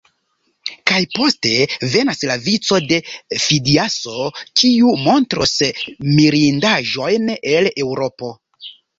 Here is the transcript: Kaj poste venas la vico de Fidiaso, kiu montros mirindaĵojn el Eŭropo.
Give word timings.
Kaj 0.91 0.99
poste 1.15 1.49
venas 1.95 2.23
la 2.29 2.37
vico 2.45 2.79
de 2.91 2.97
Fidiaso, 3.43 4.15
kiu 4.61 4.93
montros 5.09 5.53
mirindaĵojn 6.21 7.29
el 7.53 7.69
Eŭropo. 7.85 8.31